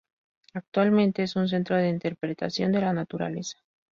[0.55, 3.59] Actualmente es un Centro de Interpretación de la Naturaleza.